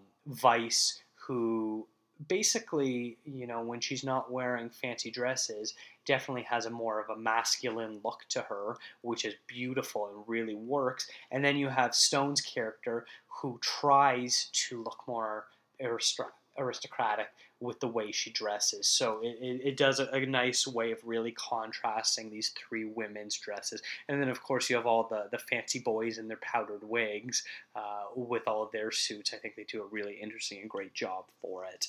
Weisz, 0.42 1.00
who 1.16 1.86
basically, 2.28 3.18
you 3.26 3.46
know, 3.46 3.62
when 3.62 3.80
she's 3.80 4.04
not 4.04 4.32
wearing 4.32 4.70
fancy 4.70 5.12
dresses, 5.12 5.74
definitely 6.06 6.44
has 6.44 6.66
a 6.66 6.70
more 6.70 7.00
of 7.00 7.10
a 7.10 7.20
masculine 7.20 8.00
look 8.04 8.22
to 8.30 8.42
her, 8.42 8.78
which 9.02 9.26
is 9.26 9.36
beautiful 9.46 10.08
and 10.08 10.24
really 10.28 10.56
works. 10.56 11.10
And 11.32 11.44
then 11.44 11.58
you 11.58 11.68
have 11.68 11.94
Stone's 11.94 12.42
character 12.42 13.06
who 13.28 13.60
tries 13.62 14.50
to 14.54 14.84
look 14.84 15.04
more 15.08 15.46
aristocratic 15.80 17.28
with 17.60 17.80
the 17.80 17.88
way 17.88 18.12
she 18.12 18.30
dresses. 18.30 18.88
So 18.88 19.20
it, 19.24 19.38
it, 19.42 19.62
it 19.64 19.78
does 19.78 20.00
a, 20.00 20.08
a, 20.12 20.26
nice 20.26 20.68
way 20.68 20.92
of 20.92 21.00
really 21.04 21.32
contrasting 21.32 22.30
these 22.30 22.54
three 22.58 22.86
women's 22.86 23.38
dresses. 23.38 23.82
And 24.08 24.22
then, 24.22 24.30
of 24.30 24.44
course, 24.44 24.70
you 24.70 24.76
have 24.76 24.86
all 24.86 25.08
the, 25.10 25.28
the 25.32 25.40
fancy 25.40 25.80
boys 25.80 26.18
in 26.18 26.28
their 26.28 26.38
powdered 26.38 26.84
wigs 26.84 27.44
uh, 27.76 28.06
with 28.16 28.48
all 28.48 28.64
of 28.64 28.72
their 28.72 28.92
suits. 28.92 29.34
I 29.34 29.38
think 29.38 29.56
they 29.56 29.64
do 29.64 29.82
a 29.82 29.88
really 29.88 30.16
interesting 30.22 30.60
and 30.62 30.70
great 30.70 30.94
job 30.94 31.26
for 31.42 31.66
it. 31.66 31.88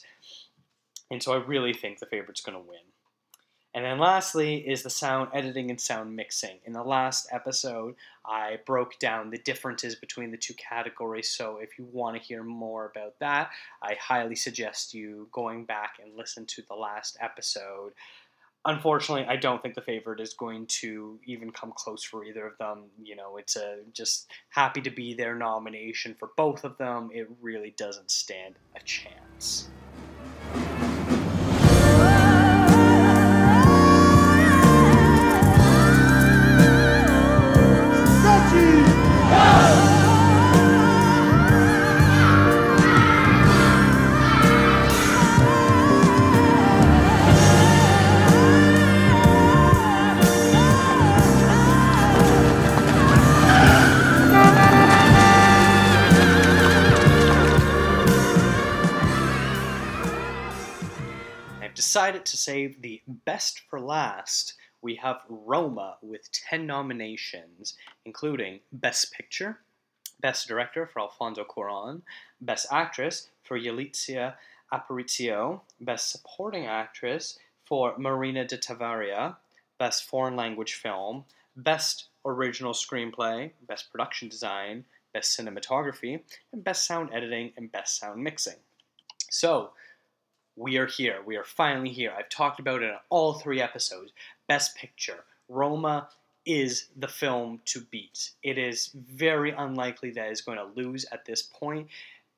And 1.11 1.23
so 1.23 1.33
I 1.33 1.37
really 1.37 1.73
think 1.73 1.99
the 1.99 2.07
favorite's 2.07 2.41
going 2.41 2.57
to 2.57 2.69
win. 2.69 2.79
And 3.75 3.85
then 3.85 3.99
lastly 3.99 4.57
is 4.57 4.83
the 4.83 4.91
sound 4.91 5.31
editing 5.35 5.71
and 5.71 5.81
sound 5.81 6.17
mixing. 6.17 6.59
In 6.65 6.73
the 6.73 6.83
last 6.83 7.29
episode, 7.31 7.97
I 8.25 8.59
broke 8.67 8.99
down 8.99 9.31
the 9.31 9.39
differences 9.39 9.95
between 9.95 10.31
the 10.31 10.39
two 10.39 10.55
categories. 10.55 11.31
So 11.31 11.59
if 11.59 11.79
you 11.79 11.87
want 11.93 12.17
to 12.17 12.23
hear 12.23 12.43
more 12.43 12.87
about 12.87 13.19
that, 13.21 13.51
I 13.83 13.97
highly 14.01 14.37
suggest 14.37 14.95
you 14.95 15.29
going 15.33 15.65
back 15.65 15.99
and 16.03 16.17
listen 16.17 16.47
to 16.47 16.63
the 16.69 16.75
last 16.75 17.19
episode. 17.21 17.93
Unfortunately, 18.65 19.27
I 19.27 19.37
don't 19.37 19.63
think 19.63 19.75
the 19.75 19.83
favorite 19.83 20.21
is 20.21 20.35
going 20.35 20.67
to 20.67 21.19
even 21.27 21.53
come 21.53 21.73
close 21.77 22.03
for 22.03 22.25
either 22.25 22.47
of 22.47 22.59
them. 22.59 22.85
You 23.03 23.17
know, 23.17 23.37
it's 23.37 23.57
a 23.57 23.79
just 23.93 24.31
happy 24.49 24.81
to 24.81 24.91
be 24.91 25.15
their 25.15 25.35
nomination 25.35 26.17
for 26.19 26.31
both 26.37 26.65
of 26.65 26.77
them. 26.79 27.11
It 27.13 27.29
really 27.41 27.75
doesn't 27.77 28.11
stand 28.11 28.57
a 28.75 28.81
chance. 28.81 29.69
Save 62.49 62.81
the 62.81 63.03
best 63.07 63.61
for 63.69 63.79
last. 63.79 64.55
We 64.81 64.95
have 64.95 65.21
Roma 65.29 65.99
with 66.01 66.33
10 66.33 66.67
nominations, 66.67 67.75
including 68.07 68.61
Best 68.73 69.13
Picture, 69.13 69.59
Best 70.23 70.49
Director 70.49 70.87
for 70.87 71.01
Alfonso 71.01 71.45
Cuaron, 71.45 72.01
Best 72.41 72.69
Actress 72.71 73.29
for 73.43 73.61
Yalitza 73.61 74.33
Aparicio, 74.73 75.61
Best 75.79 76.11
Supporting 76.11 76.65
Actress 76.65 77.39
for 77.67 77.99
Marina 77.99 78.47
de 78.47 78.57
Tavira, 78.57 79.37
Best 79.77 80.05
Foreign 80.05 80.35
Language 80.35 80.73
Film, 80.73 81.27
Best 81.55 82.07
Original 82.25 82.73
Screenplay, 82.73 83.51
Best 83.67 83.93
Production 83.93 84.31
Design, 84.31 84.87
Best 85.13 85.39
Cinematography, 85.39 86.23
and 86.55 86.65
Best 86.65 86.87
Sound 86.87 87.11
Editing 87.13 87.53
and 87.59 87.71
Best 87.71 87.99
Sound 87.99 88.25
Mixing. 88.25 88.57
So, 89.29 89.73
we 90.59 90.77
are 90.77 90.87
here. 90.87 91.21
We 91.25 91.37
are 91.37 91.45
finally 91.45 91.91
here. 91.91 92.13
I've 92.17 92.29
talked 92.29 92.61
about 92.61 92.83
it 92.83 92.87
in 92.87 92.97
all 93.11 93.35
three 93.35 93.61
episodes. 93.61 94.13
Best 94.49 94.77
Picture. 94.77 95.25
Roma 95.49 96.09
is 96.45 96.89
the 96.97 97.09
film 97.09 97.61
to 97.67 97.81
beat. 97.81 98.31
It 98.43 98.59
is 98.59 98.91
very 98.95 99.53
unlikely 99.53 100.11
that 100.13 100.29
it's 100.31 100.41
going 100.41 100.59
to 100.59 100.65
lose 100.81 101.05
at 101.13 101.25
this 101.25 101.43
point. 101.43 101.89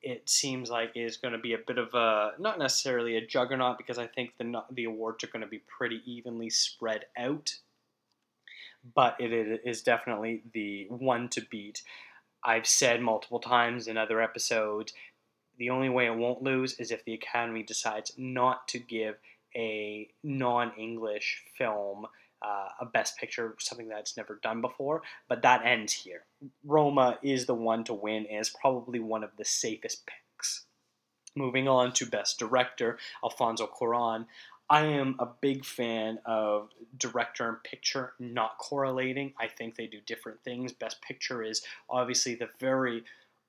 It 0.01 0.29
seems 0.29 0.69
like 0.69 0.91
it 0.95 1.01
is 1.01 1.17
going 1.17 1.33
to 1.33 1.39
be 1.39 1.53
a 1.53 1.59
bit 1.59 1.77
of 1.77 1.93
a 1.93 2.31
not 2.39 2.59
necessarily 2.59 3.17
a 3.17 3.25
juggernaut 3.25 3.77
because 3.77 3.97
I 3.97 4.07
think 4.07 4.33
the 4.37 4.63
the 4.71 4.85
awards 4.85 5.23
are 5.23 5.27
going 5.27 5.43
to 5.43 5.47
be 5.47 5.59
pretty 5.59 6.01
evenly 6.05 6.49
spread 6.49 7.05
out. 7.17 7.55
But 8.95 9.15
it 9.19 9.61
is 9.63 9.83
definitely 9.83 10.41
the 10.53 10.87
one 10.89 11.29
to 11.29 11.41
beat. 11.41 11.83
I've 12.43 12.65
said 12.65 13.01
multiple 13.01 13.39
times 13.39 13.87
in 13.87 13.97
other 13.97 14.21
episodes 14.21 14.93
the 15.57 15.69
only 15.69 15.89
way 15.89 16.05
it 16.05 16.15
won't 16.15 16.41
lose 16.41 16.73
is 16.79 16.91
if 16.91 17.05
the 17.05 17.13
Academy 17.13 17.63
decides 17.63 18.13
not 18.17 18.67
to 18.69 18.79
give 18.79 19.15
a 19.55 20.09
non 20.23 20.71
English 20.77 21.43
film 21.57 22.07
uh, 22.41 22.69
a 22.79 22.85
Best 22.85 23.17
Picture, 23.17 23.55
something 23.59 23.87
that's 23.87 24.17
never 24.17 24.39
done 24.41 24.61
before. 24.61 25.03
But 25.27 25.43
that 25.43 25.65
ends 25.65 25.93
here. 25.93 26.23
Roma 26.65 27.19
is 27.21 27.45
the 27.45 27.53
one 27.53 27.83
to 27.85 27.93
win 27.93 28.25
and 28.29 28.39
is 28.39 28.49
probably 28.49 28.99
one 28.99 29.23
of 29.23 29.31
the 29.37 29.45
safest 29.45 30.07
picks. 30.07 30.65
Moving 31.35 31.67
on 31.67 31.93
to 31.93 32.05
Best 32.05 32.39
Director, 32.39 32.97
Alfonso 33.23 33.67
Cuaron. 33.67 34.25
I 34.69 34.85
am 34.85 35.17
a 35.19 35.27
big 35.41 35.65
fan 35.65 36.19
of 36.25 36.69
director 36.97 37.47
and 37.47 37.61
picture 37.61 38.13
not 38.19 38.57
correlating. 38.57 39.33
I 39.37 39.47
think 39.47 39.75
they 39.75 39.85
do 39.85 39.99
different 40.05 40.41
things. 40.43 40.71
Best 40.71 41.01
Picture 41.01 41.43
is 41.43 41.61
obviously 41.89 42.35
the 42.35 42.49
very 42.57 43.03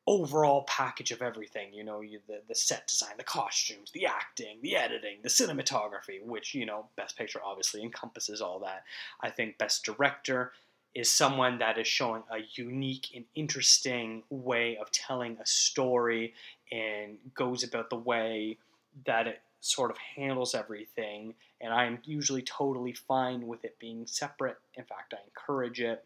overall 0.06 0.64
package 0.64 1.12
of 1.12 1.22
everything. 1.22 1.72
You 1.72 1.84
know, 1.84 2.00
you, 2.00 2.20
the 2.26 2.40
the 2.48 2.54
set 2.54 2.86
design, 2.88 3.14
the 3.16 3.24
costumes, 3.24 3.90
the 3.92 4.06
acting, 4.06 4.58
the 4.62 4.76
editing, 4.76 5.18
the 5.22 5.28
cinematography, 5.28 6.24
which 6.24 6.54
you 6.54 6.66
know, 6.66 6.86
Best 6.96 7.16
Picture 7.16 7.40
obviously 7.44 7.82
encompasses 7.82 8.40
all 8.40 8.58
that. 8.60 8.84
I 9.20 9.30
think 9.30 9.58
Best 9.58 9.84
Director 9.84 10.52
is 10.94 11.10
someone 11.10 11.58
that 11.58 11.78
is 11.78 11.86
showing 11.86 12.22
a 12.30 12.38
unique 12.54 13.08
and 13.14 13.24
interesting 13.34 14.22
way 14.28 14.76
of 14.76 14.90
telling 14.90 15.38
a 15.40 15.46
story 15.46 16.34
and 16.70 17.16
goes 17.34 17.64
about 17.64 17.88
the 17.88 17.96
way 17.96 18.58
that 19.06 19.26
it 19.26 19.40
sort 19.60 19.90
of 19.90 19.96
handles 19.96 20.54
everything. 20.54 21.34
And 21.60 21.72
I'm 21.72 22.00
usually 22.04 22.42
totally 22.42 22.92
fine 22.92 23.46
with 23.46 23.64
it 23.64 23.78
being 23.78 24.06
separate. 24.06 24.58
In 24.74 24.84
fact, 24.84 25.14
I 25.14 25.24
encourage 25.24 25.80
it. 25.80 26.04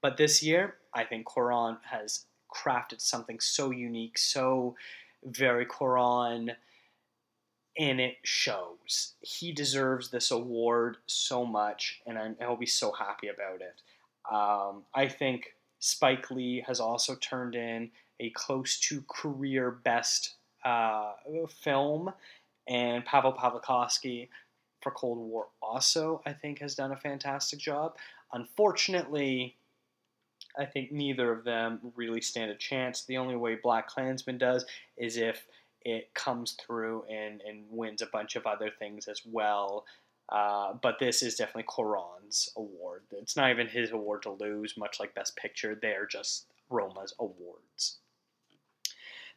But 0.00 0.16
this 0.16 0.42
year, 0.42 0.76
I 0.94 1.04
think 1.04 1.26
Cuaron 1.26 1.78
has 1.90 2.24
crafted 2.54 3.00
something 3.00 3.40
so 3.40 3.70
unique, 3.70 4.18
so 4.18 4.76
very 5.24 5.66
Cuaron, 5.66 6.54
and 7.78 8.00
it 8.00 8.16
shows. 8.22 9.14
He 9.20 9.52
deserves 9.52 10.10
this 10.10 10.30
award 10.30 10.98
so 11.06 11.44
much, 11.44 12.02
and 12.06 12.18
I'm, 12.18 12.36
I'll 12.40 12.56
be 12.56 12.66
so 12.66 12.92
happy 12.92 13.28
about 13.28 13.60
it. 13.60 13.80
Um, 14.30 14.82
I 14.94 15.08
think 15.08 15.54
Spike 15.78 16.30
Lee 16.30 16.64
has 16.66 16.80
also 16.80 17.16
turned 17.16 17.54
in 17.54 17.90
a 18.20 18.30
close 18.30 18.78
to 18.80 19.02
career 19.08 19.70
best 19.70 20.34
uh, 20.64 21.12
film, 21.48 22.12
and 22.68 23.04
Paweł 23.04 23.36
Pawlikowski 23.36 24.28
for 24.80 24.92
Cold 24.92 25.18
War 25.18 25.46
also, 25.60 26.20
I 26.26 26.32
think, 26.32 26.60
has 26.60 26.74
done 26.74 26.92
a 26.92 26.96
fantastic 26.96 27.58
job. 27.58 27.96
Unfortunately, 28.32 29.56
I 30.58 30.64
think 30.66 30.92
neither 30.92 31.32
of 31.32 31.44
them 31.44 31.80
really 31.96 32.20
stand 32.20 32.50
a 32.50 32.56
chance. 32.56 33.04
The 33.04 33.16
only 33.16 33.36
way 33.36 33.54
Black 33.54 33.88
Klansman 33.88 34.38
does 34.38 34.64
is 34.96 35.16
if 35.16 35.46
it 35.84 36.12
comes 36.14 36.52
through 36.52 37.04
and, 37.10 37.40
and 37.46 37.64
wins 37.70 38.02
a 38.02 38.06
bunch 38.06 38.36
of 38.36 38.46
other 38.46 38.70
things 38.78 39.08
as 39.08 39.22
well. 39.24 39.84
Uh, 40.28 40.74
but 40.80 40.98
this 40.98 41.22
is 41.22 41.34
definitely 41.34 41.64
Cuaron's 41.64 42.50
award. 42.56 43.02
It's 43.10 43.36
not 43.36 43.50
even 43.50 43.66
his 43.66 43.90
award 43.90 44.22
to 44.22 44.30
lose, 44.30 44.76
much 44.76 45.00
like 45.00 45.14
Best 45.14 45.36
Picture. 45.36 45.74
They're 45.74 46.06
just 46.06 46.46
Roma's 46.70 47.14
awards. 47.18 47.98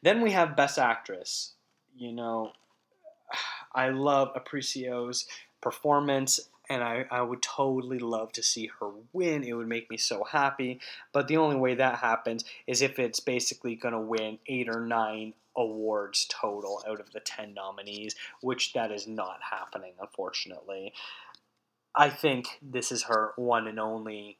Then 0.02 0.20
we 0.22 0.32
have 0.32 0.56
Best 0.56 0.78
Actress. 0.78 1.54
you 1.96 2.12
know, 2.12 2.52
I 3.74 3.90
love 3.90 4.32
Aparicio's 4.34 5.26
performance, 5.60 6.40
and 6.68 6.82
I, 6.82 7.06
I 7.10 7.22
would 7.22 7.42
totally 7.42 7.98
love 7.98 8.32
to 8.32 8.42
see 8.42 8.70
her 8.80 8.90
win. 9.12 9.44
It 9.44 9.54
would 9.54 9.68
make 9.68 9.90
me 9.90 9.96
so 9.96 10.24
happy. 10.24 10.80
But 11.12 11.28
the 11.28 11.36
only 11.36 11.56
way 11.56 11.74
that 11.74 11.98
happens 11.98 12.44
is 12.66 12.82
if 12.82 12.98
it's 12.98 13.20
basically 13.20 13.74
going 13.74 13.94
to 13.94 14.00
win 14.00 14.38
eight 14.46 14.68
or 14.68 14.80
nine 14.80 15.34
awards 15.56 16.26
total 16.28 16.82
out 16.86 17.00
of 17.00 17.12
the 17.12 17.20
10 17.20 17.54
nominees, 17.54 18.14
which 18.42 18.72
that 18.74 18.92
is 18.92 19.06
not 19.06 19.38
happening, 19.50 19.92
unfortunately. 20.00 20.92
I 21.94 22.10
think 22.10 22.58
this 22.60 22.92
is 22.92 23.04
her 23.04 23.32
one 23.36 23.66
and 23.66 23.80
only 23.80 24.38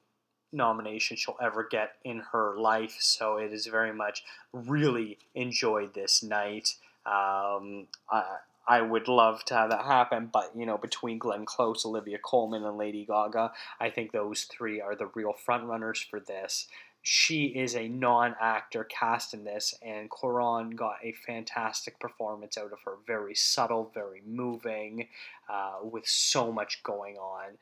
nomination 0.53 1.17
she'll 1.17 1.39
ever 1.41 1.67
get 1.69 1.93
in 2.05 2.23
her 2.33 2.57
life, 2.57 2.97
so 2.99 3.39
it 3.39 3.53
is 3.53 3.67
very 3.67 3.93
much 3.93 4.25
really 4.53 5.19
enjoyed 5.35 5.95
this 5.95 6.23
night. 6.23 6.75
Um, 7.07 7.87
I, 8.11 8.39
I 8.69 8.81
would 8.81 9.07
love 9.07 9.45
to 9.47 9.55
have 9.55 9.71
that 9.71 9.85
happen, 9.85 10.29
but 10.33 10.51
you 10.57 10.67
know, 10.67 10.79
between 10.79 11.19
Glenn 11.19 11.45
Close, 11.45 11.85
Olivia 11.85 12.19
Colman, 12.19 12.65
and 12.65 12.77
Lady 12.77 13.05
Gaga, 13.05 13.53
I 13.81 13.91
think 13.91 14.13
those 14.13 14.43
three 14.43 14.81
are 14.81 14.97
the 14.97 15.11
real 15.15 15.35
frontrunners 15.47 16.05
for 16.09 16.19
this. 16.19 16.67
She 17.03 17.45
is 17.45 17.77
a 17.77 17.87
non-actor 17.87 18.83
cast 18.83 19.33
in 19.33 19.45
this, 19.45 19.75
and 19.81 20.11
Cuarón 20.11 20.75
got 20.75 20.97
a 21.05 21.13
fantastic 21.13 22.01
performance 22.01 22.59
out 22.59 22.73
of 22.73 22.81
her. 22.85 22.97
Very 23.07 23.37
subtle, 23.37 23.93
very 23.95 24.23
moving, 24.27 25.07
uh, 25.49 25.77
with 25.83 26.09
so 26.09 26.51
much 26.51 26.83
going 26.83 27.17
on. 27.17 27.59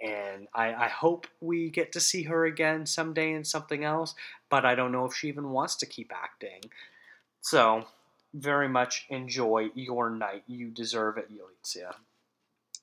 And 0.00 0.48
I, 0.52 0.74
I 0.74 0.88
hope 0.88 1.28
we 1.40 1.70
get 1.70 1.92
to 1.92 2.00
see 2.00 2.24
her 2.24 2.44
again 2.44 2.86
someday 2.86 3.32
in 3.32 3.44
something 3.44 3.84
else, 3.84 4.16
but 4.50 4.64
I 4.64 4.74
don't 4.74 4.90
know 4.90 5.04
if 5.04 5.14
she 5.14 5.28
even 5.28 5.50
wants 5.50 5.76
to 5.76 5.86
keep 5.86 6.10
acting. 6.12 6.62
So 7.40 7.86
very 8.34 8.68
much 8.68 9.06
enjoy 9.08 9.70
your 9.74 10.10
night. 10.10 10.44
You 10.46 10.68
deserve 10.68 11.18
it, 11.18 11.30
Yalitza. 11.30 11.94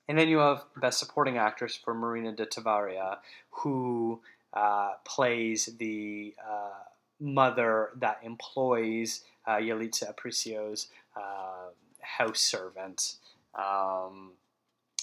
And 0.07 0.17
then 0.17 0.27
you 0.27 0.37
have 0.37 0.63
Best 0.77 0.99
Supporting 0.99 1.37
Actress 1.37 1.75
for 1.75 1.93
Marina 1.93 2.31
de 2.31 2.45
Tavira, 2.45 3.17
who 3.49 4.21
uh, 4.53 4.93
plays 5.03 5.69
the 5.79 6.35
uh, 6.39 6.83
mother 7.19 7.89
that 7.97 8.19
employs 8.23 9.21
uh, 9.47 9.55
Yalitza 9.55 10.13
Aparicio's 10.13 10.87
uh, 11.15 11.69
house 12.01 12.39
servant, 12.39 13.15
um, 13.55 14.31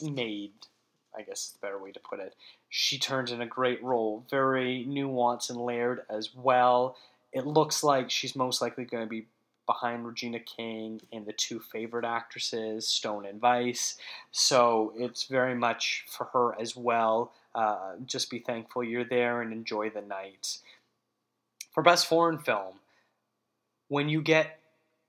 maid, 0.03 0.53
I 1.17 1.23
guess 1.23 1.47
is 1.47 1.53
the 1.53 1.67
better 1.67 1.83
way 1.83 1.93
to 1.93 2.01
put 2.01 2.21
it. 2.21 2.35
She 2.69 2.99
turns 2.99 3.33
in 3.33 3.43
a 3.43 3.47
great 3.47 3.83
role, 3.83 4.25
very 4.31 4.87
nuanced 4.89 5.51
and 5.51 5.61
layered 5.61 6.03
as 6.09 6.35
well. 6.35 6.97
It 7.33 7.47
looks 7.47 7.83
like 7.83 8.11
she's 8.11 8.37
most 8.37 8.63
likely 8.63 8.85
going 8.85 9.05
to 9.05 9.09
be 9.09 9.27
behind 9.67 10.07
Regina 10.07 10.41
King 10.41 11.01
and 11.13 11.27
the 11.27 11.33
two 11.33 11.61
favorite 11.61 12.05
actresses, 12.05 12.89
Stone 12.89 13.27
and 13.27 13.41
Weisz. 13.41 13.97
So 14.31 14.93
it's 14.97 15.25
very 15.25 15.55
much 15.55 16.05
for 16.09 16.25
her 16.33 16.61
as 16.61 16.77
well. 16.77 17.33
Uh, 17.55 17.93
just 18.05 18.31
be 18.31 18.39
thankful 18.39 18.83
you're 18.83 19.05
there 19.05 19.43
and 19.43 19.53
enjoy 19.53 19.91
the 19.91 20.01
night. 20.01 20.59
For 21.73 21.83
Best 21.83 22.07
Foreign 22.07 22.39
Film, 22.39 22.75
when 23.89 24.09
you 24.09 24.23
get 24.23 24.59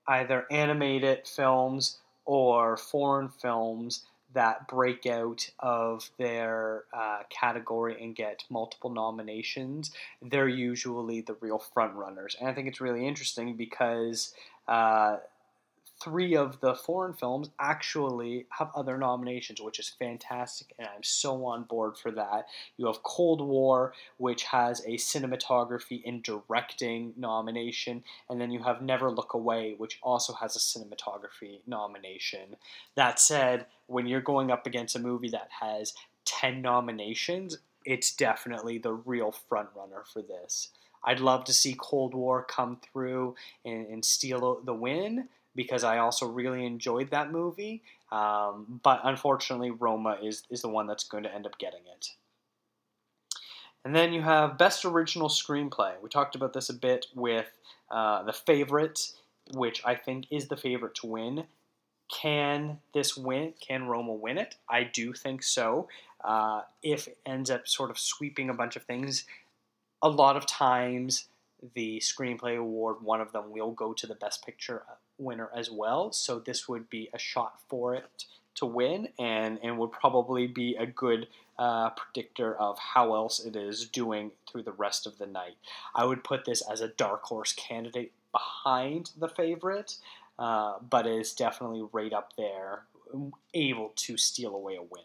either 0.07 0.45
animated 0.51 1.27
films 1.27 1.99
or 2.25 2.77
foreign 2.77 3.29
films 3.29 4.03
that 4.33 4.67
break 4.67 5.05
out 5.05 5.49
of 5.59 6.09
their 6.17 6.83
uh, 6.93 7.19
category 7.29 8.01
and 8.01 8.15
get 8.15 8.43
multiple 8.49 8.89
nominations, 8.89 9.91
they're 10.21 10.47
usually 10.47 11.21
the 11.21 11.35
real 11.39 11.59
front 11.59 11.93
runners. 11.93 12.35
And 12.39 12.49
I 12.49 12.53
think 12.53 12.67
it's 12.67 12.81
really 12.81 13.07
interesting 13.07 13.55
because 13.55 14.33
uh, 14.67 15.17
three 16.03 16.35
of 16.35 16.59
the 16.59 16.75
foreign 16.75 17.13
films 17.13 17.49
actually 17.59 18.45
have 18.49 18.69
other 18.75 18.97
nominations, 18.97 19.61
which 19.61 19.79
is 19.79 19.89
fantastic, 19.89 20.73
and 20.77 20.87
I'm 20.87 21.03
so 21.03 21.45
on 21.45 21.63
board 21.63 21.97
for 21.97 22.11
that. 22.11 22.47
You 22.77 22.87
have 22.87 23.03
Cold 23.03 23.41
War, 23.41 23.93
which 24.17 24.43
has 24.43 24.81
a 24.81 24.97
cinematography 24.97 26.01
and 26.05 26.21
directing 26.21 27.13
nomination, 27.15 28.03
and 28.29 28.41
then 28.41 28.51
you 28.51 28.61
have 28.63 28.81
Never 28.81 29.09
Look 29.09 29.33
Away, 29.33 29.75
which 29.77 29.99
also 30.03 30.33
has 30.33 30.55
a 30.55 30.59
cinematography 30.59 31.59
nomination. 31.65 32.57
That 32.95 33.19
said, 33.19 33.65
when 33.87 34.05
you're 34.05 34.21
going 34.21 34.51
up 34.51 34.67
against 34.67 34.95
a 34.95 34.99
movie 34.99 35.29
that 35.29 35.49
has 35.61 35.93
10 36.25 36.61
nominations, 36.61 37.57
it's 37.85 38.13
definitely 38.13 38.77
the 38.77 38.93
real 38.93 39.33
frontrunner 39.49 40.05
for 40.11 40.21
this. 40.21 40.69
I'd 41.05 41.19
love 41.19 41.43
to 41.45 41.53
see 41.53 41.75
Cold 41.77 42.13
War 42.13 42.43
come 42.43 42.77
through 42.77 43.35
and, 43.65 43.87
and 43.87 44.05
steal 44.05 44.61
the 44.63 44.73
win 44.73 45.27
because 45.55 45.83
I 45.83 45.97
also 45.99 46.27
really 46.27 46.65
enjoyed 46.65 47.11
that 47.11 47.31
movie. 47.31 47.81
Um, 48.11 48.79
but 48.83 49.01
unfortunately, 49.03 49.71
Roma 49.71 50.17
is, 50.21 50.43
is 50.49 50.61
the 50.61 50.69
one 50.69 50.87
that's 50.87 51.03
going 51.03 51.23
to 51.23 51.33
end 51.33 51.45
up 51.45 51.57
getting 51.57 51.81
it. 51.95 52.09
And 53.85 53.95
then 53.95 54.13
you 54.13 54.21
have 54.21 54.57
Best 54.57 54.85
Original 54.85 55.29
Screenplay. 55.29 55.93
We 56.01 56.09
talked 56.09 56.35
about 56.35 56.53
this 56.53 56.69
a 56.69 56.73
bit 56.73 57.07
with 57.15 57.51
uh, 57.91 58.23
The 58.23 58.33
Favorite, 58.33 59.11
which 59.53 59.81
I 59.85 59.95
think 59.95 60.27
is 60.31 60.47
the 60.47 60.55
favorite 60.55 60.95
to 60.95 61.07
win. 61.07 61.45
Can 62.09 62.79
this 62.93 63.17
win? 63.17 63.53
Can 63.59 63.87
Roma 63.87 64.13
win 64.13 64.37
it? 64.37 64.55
I 64.69 64.83
do 64.83 65.13
think 65.13 65.43
so. 65.43 65.89
Uh, 66.23 66.61
if 66.81 67.07
it 67.07 67.17
ends 67.25 67.49
up 67.49 67.67
sort 67.67 67.89
of 67.89 67.99
sweeping 67.99 68.49
a 68.49 68.53
bunch 68.53 68.75
of 68.75 68.83
things, 68.83 69.25
a 70.01 70.09
lot 70.09 70.37
of 70.37 70.45
times 70.45 71.25
the 71.75 71.99
screenplay 71.99 72.57
award, 72.57 72.97
one 73.01 73.21
of 73.21 73.31
them 73.31 73.51
will 73.51 73.71
go 73.71 73.93
to 73.93 74.07
the 74.07 74.15
best 74.15 74.45
picture 74.45 74.83
winner 75.17 75.49
as 75.55 75.69
well. 75.71 76.11
So 76.11 76.39
this 76.39 76.67
would 76.67 76.89
be 76.89 77.09
a 77.13 77.19
shot 77.19 77.59
for 77.67 77.95
it 77.95 78.25
to 78.55 78.65
win, 78.65 79.09
and 79.19 79.59
and 79.63 79.77
would 79.77 79.91
probably 79.91 80.47
be 80.47 80.75
a 80.75 80.85
good 80.85 81.27
uh, 81.57 81.89
predictor 81.91 82.55
of 82.55 82.77
how 82.79 83.13
else 83.15 83.39
it 83.39 83.55
is 83.55 83.87
doing 83.87 84.31
through 84.49 84.63
the 84.63 84.71
rest 84.71 85.07
of 85.07 85.17
the 85.17 85.25
night. 85.25 85.55
I 85.95 86.05
would 86.05 86.23
put 86.23 86.45
this 86.45 86.61
as 86.69 86.81
a 86.81 86.87
dark 86.87 87.23
horse 87.23 87.53
candidate 87.53 88.11
behind 88.31 89.11
the 89.17 89.27
favorite, 89.27 89.97
uh, 90.37 90.75
but 90.87 91.07
is 91.07 91.33
definitely 91.33 91.87
right 91.91 92.13
up 92.13 92.33
there, 92.37 92.83
able 93.53 93.91
to 93.95 94.17
steal 94.17 94.55
away 94.55 94.75
a 94.75 94.81
win. 94.81 95.03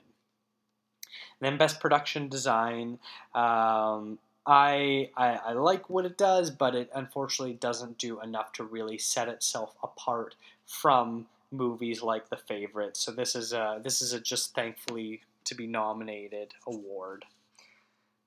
And 1.40 1.52
then 1.52 1.58
best 1.58 1.80
production 1.80 2.28
design. 2.28 2.98
Um, 3.34 4.18
I, 4.48 5.10
I, 5.14 5.34
I 5.34 5.52
like 5.52 5.90
what 5.90 6.06
it 6.06 6.16
does, 6.16 6.50
but 6.50 6.74
it 6.74 6.90
unfortunately 6.94 7.54
doesn't 7.54 7.98
do 7.98 8.18
enough 8.22 8.54
to 8.54 8.64
really 8.64 8.96
set 8.96 9.28
itself 9.28 9.74
apart 9.82 10.36
from 10.66 11.26
movies 11.52 12.02
like 12.02 12.30
The 12.30 12.38
Favorite. 12.38 12.96
So 12.96 13.12
this 13.12 13.36
is 13.36 13.52
a 13.52 13.78
this 13.84 14.00
is 14.00 14.14
a 14.14 14.20
just 14.20 14.54
thankfully 14.54 15.20
to 15.44 15.54
be 15.54 15.66
nominated 15.66 16.54
award. 16.66 17.26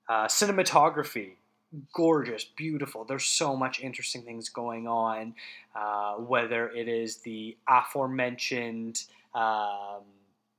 Uh, 0.08 0.26
cinematography, 0.26 1.32
gorgeous, 1.92 2.44
beautiful. 2.44 3.04
There's 3.04 3.24
so 3.24 3.56
much 3.56 3.80
interesting 3.80 4.22
things 4.22 4.48
going 4.48 4.86
on. 4.86 5.34
Uh, 5.74 6.14
whether 6.14 6.68
it 6.70 6.86
is 6.86 7.16
the 7.18 7.56
aforementioned. 7.68 9.02
Um, 9.34 10.04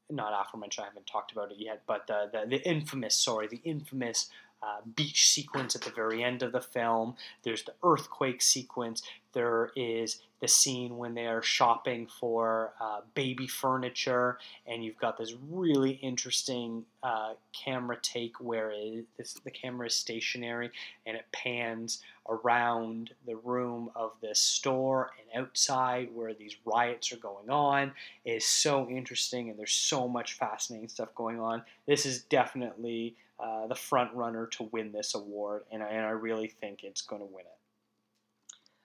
not 0.10 0.34
aforementioned, 0.34 0.84
I 0.84 0.90
haven't 0.90 1.08
talked 1.08 1.32
about 1.32 1.52
it 1.52 1.58
yet, 1.58 1.84
but 1.88 2.06
the, 2.08 2.30
the, 2.32 2.58
the 2.58 2.68
infamous, 2.68 3.16
sorry, 3.16 3.48
the 3.48 3.62
infamous 3.64 4.30
uh, 4.64 4.78
beach 4.96 5.28
sequence 5.28 5.76
at 5.76 5.82
the 5.82 5.92
very 5.92 6.24
end 6.24 6.42
of 6.42 6.54
the 6.54 6.62
film. 6.62 7.16
There's 7.44 7.64
the 7.64 7.74
earthquake 7.84 8.42
sequence. 8.42 9.02
There 9.34 9.72
is 9.76 10.22
the 10.40 10.48
scene 10.48 10.98
when 10.98 11.16
they're 11.16 11.42
shopping 11.42 12.08
for 12.20 12.74
uh, 12.80 13.02
baby 13.14 13.48
furniture, 13.48 14.38
and 14.68 14.84
you've 14.84 14.98
got 14.98 15.18
this 15.18 15.34
really 15.50 15.92
interesting 15.92 16.86
uh, 17.02 17.34
camera 17.52 17.98
take 18.02 18.40
where 18.40 18.72
it, 18.72 19.06
this, 19.18 19.34
the 19.44 19.52
camera 19.52 19.88
is 19.88 19.96
stationary 19.96 20.70
and 21.06 21.18
it 21.18 21.26
pans 21.32 22.02
around 22.30 23.12
the 23.26 23.36
room 23.38 23.90
of 23.96 24.12
this 24.22 24.40
store 24.40 25.12
and 25.20 25.44
outside 25.44 26.10
where 26.14 26.34
these 26.34 26.56
riots 26.66 27.12
are 27.12 27.18
going 27.18 27.50
on. 27.50 27.92
It 28.24 28.32
is 28.32 28.46
so 28.46 28.88
interesting, 28.90 29.50
and 29.50 29.58
there's 29.58 29.74
so 29.74 30.08
much 30.08 30.34
fascinating 30.34 30.90
stuff 30.90 31.14
going 31.16 31.40
on. 31.40 31.64
This 31.86 32.06
is 32.06 32.24
definitely 32.24 33.16
uh, 33.44 33.68
the 33.68 33.76
front 33.76 34.14
runner 34.14 34.46
to 34.48 34.70
win 34.72 34.94
this 34.94 35.16
award, 35.16 35.64
and 35.72 35.84
I, 35.84 35.88
and 35.88 36.06
I 36.06 36.12
really 36.12 36.48
think 36.48 36.84
it's 36.84 37.02
going 37.02 37.22
to 37.22 37.26
win 37.26 37.46
it. 37.46 37.60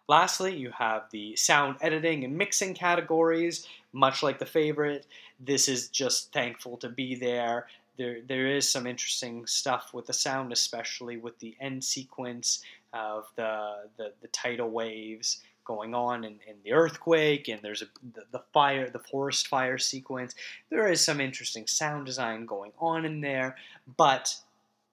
Lastly, 0.09 0.57
you 0.57 0.71
have 0.71 1.03
the 1.13 1.37
sound 1.37 1.77
editing 1.81 2.25
and 2.25 2.37
mixing 2.37 2.75
categories, 2.75 3.69
much 3.93 4.23
like 4.23 4.39
the 4.39 4.47
favorite. 4.47 5.07
This 5.39 5.69
is 5.69 5.89
just 5.89 6.33
thankful 6.33 6.77
to 6.79 6.89
be 6.89 7.15
there. 7.15 7.67
There, 7.99 8.19
there 8.27 8.49
is 8.49 8.69
some 8.69 8.87
interesting 8.87 9.47
stuff 9.47 9.91
with 9.93 10.07
the 10.07 10.13
sound, 10.13 10.53
especially 10.53 11.19
with 11.19 11.39
the 11.39 11.55
end 11.61 11.85
sequence 11.85 12.63
of 12.93 13.27
the 13.37 13.89
the, 13.97 14.13
the 14.23 14.29
tidal 14.29 14.71
waves 14.71 15.41
going 15.65 15.95
on 15.95 16.25
in, 16.25 16.33
in 16.49 16.57
the 16.65 16.73
earthquake, 16.73 17.47
and 17.49 17.61
there's 17.63 17.83
a, 17.83 17.87
the, 18.15 18.23
the 18.33 18.43
fire, 18.55 18.89
the 18.89 18.99
forest 18.99 19.47
fire 19.47 19.77
sequence. 19.79 20.35
There 20.71 20.91
is 20.91 21.03
some 21.03 21.21
interesting 21.21 21.67
sound 21.67 22.07
design 22.07 22.47
going 22.47 22.73
on 22.81 23.05
in 23.05 23.21
there, 23.21 23.57
but 23.99 24.35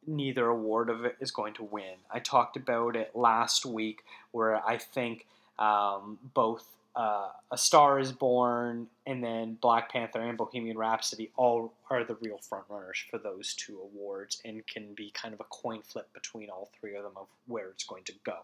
neither 0.08 0.48
award 0.48 0.90
of 0.90 1.06
it 1.06 1.18
is 1.20 1.32
going 1.32 1.54
to 1.56 1.64
win. 1.64 1.96
I 2.12 2.20
talked 2.20 2.58
about 2.58 2.96
it 2.96 3.16
last 3.16 3.66
week 3.66 4.04
where 4.32 4.66
I 4.66 4.78
think 4.78 5.26
um, 5.60 6.20
both 6.34 6.66
uh, 6.96 7.30
A 7.52 7.58
Star 7.58 8.00
Is 8.00 8.12
Born, 8.12 8.88
and 9.06 9.24
then 9.24 9.58
Black 9.62 9.92
Panther 9.92 10.22
and 10.22 10.38
Bohemian 10.38 10.78
Rhapsody 10.78 11.30
all 11.36 11.74
are 11.90 12.04
the 12.04 12.16
real 12.16 12.40
frontrunners 12.40 13.04
for 13.10 13.18
those 13.18 13.54
two 13.54 13.80
awards, 13.82 14.42
and 14.46 14.66
can 14.66 14.94
be 14.94 15.12
kind 15.12 15.34
of 15.34 15.40
a 15.42 15.46
coin 15.46 15.82
flip 15.82 16.08
between 16.14 16.50
all 16.50 16.70
three 16.80 16.96
of 16.96 17.04
them 17.04 17.14
of 17.18 17.28
where 17.48 17.70
it's 17.70 17.84
going 17.84 18.04
to 18.06 18.14
go. 18.24 18.40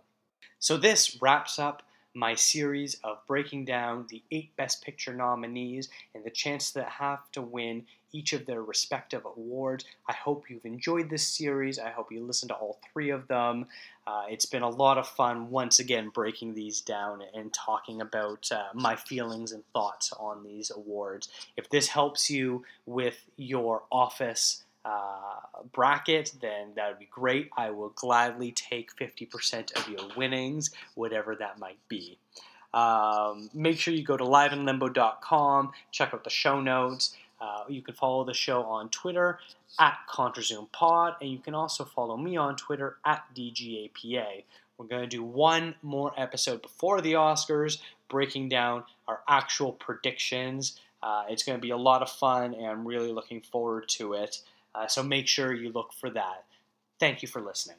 So 0.60 0.78
this 0.78 1.18
wraps 1.22 1.60
up 1.60 1.84
my 2.14 2.36
series 2.36 2.98
of 3.04 3.26
breaking 3.28 3.66
down 3.66 4.06
the 4.10 4.22
eight 4.32 4.56
Best 4.56 4.84
Picture 4.84 5.14
nominees 5.14 5.90
and 6.14 6.24
the 6.24 6.30
chance 6.30 6.72
that 6.72 6.90
have 6.90 7.32
to 7.32 7.42
win 7.42 7.86
each 8.14 8.34
of 8.34 8.46
their 8.46 8.62
respective 8.62 9.26
awards. 9.26 9.86
I 10.08 10.14
hope 10.14 10.50
you've 10.50 10.66
enjoyed 10.66 11.10
this 11.10 11.26
series. 11.26 11.80
I 11.80 11.90
hope 11.90 12.12
you 12.12 12.24
listened 12.24 12.50
to 12.50 12.56
all 12.56 12.80
three 12.92 13.10
of 13.10 13.28
them. 13.28 13.68
Uh, 14.06 14.24
it's 14.30 14.46
been 14.46 14.64
a 14.64 14.70
lot 14.70 14.98
of 14.98 15.08
fun 15.08 15.50
once 15.50 15.80
again 15.80 16.10
breaking 16.10 16.54
these 16.54 16.82
down 16.82 17.22
and 17.34 17.54
talking 17.54 18.02
about 18.02 18.50
uh, 18.52 18.66
my 18.74 18.96
feelings 18.96 19.52
and 19.52 19.64
thoughts 19.72 20.12
on 20.20 20.44
these 20.44 20.72
awards. 20.72 21.30
If 21.56 21.70
this 21.70 21.88
helps 21.88 22.30
you 22.30 22.66
with 22.86 23.26
your 23.38 23.84
office, 23.92 24.64
uh, 24.84 25.62
bracket, 25.72 26.34
then 26.42 26.70
that 26.76 26.90
would 26.90 27.00
be 27.00 27.08
great. 27.12 27.50
I 27.58 27.70
will 27.72 27.92
gladly 27.96 28.52
take 28.52 28.96
50% 28.96 29.76
of 29.78 29.88
your 29.88 30.08
winnings, 30.16 30.72
whatever 30.96 31.36
that 31.36 31.60
might 31.60 31.80
be. 31.88 32.18
Um, 32.74 33.50
make 33.54 33.80
sure 33.80 33.94
you 33.94 34.04
go 34.04 34.18
to 34.18 34.24
liveinlimbo.com, 34.24 35.72
check 35.92 36.14
out 36.14 36.24
the 36.24 36.30
show 36.30 36.62
notes. 36.62 37.16
Uh, 37.40 37.64
you 37.68 37.82
can 37.82 37.96
follow 37.96 38.24
the 38.24 38.34
show 38.34 38.64
on 38.64 38.90
Twitter 38.90 39.40
at 39.80 39.98
ContraZoomPod, 40.10 41.16
and 41.22 41.30
you 41.32 41.40
can 41.40 41.56
also 41.56 41.84
follow 41.84 42.16
me 42.16 42.38
on 42.38 42.56
Twitter 42.56 42.98
at 43.04 43.24
DGAPA. 43.36 44.44
We're 44.78 44.86
going 44.86 45.02
to 45.02 45.08
do 45.08 45.24
one 45.24 45.76
more 45.82 46.12
episode 46.18 46.62
before 46.62 47.02
the 47.02 47.14
Oscars, 47.14 47.80
breaking 48.10 48.50
down 48.50 48.84
our 49.08 49.22
actual 49.28 49.74
predictions. 49.74 50.80
Uh, 51.04 51.24
it's 51.30 51.44
going 51.44 51.58
to 51.58 51.62
be 51.62 51.72
a 51.72 51.78
lot 51.78 52.02
of 52.02 52.10
fun, 52.10 52.54
and 52.54 52.66
I'm 52.66 52.88
really 52.88 53.12
looking 53.12 53.42
forward 53.42 53.90
to 53.90 54.14
it. 54.14 54.42
Uh, 54.74 54.88
so 54.88 55.04
make 55.04 55.28
sure 55.28 55.54
you 55.54 55.72
look 55.72 55.94
for 55.94 56.10
that. 56.10 56.46
Thank 57.00 57.22
you 57.22 57.28
for 57.28 57.42
listening. 57.42 57.78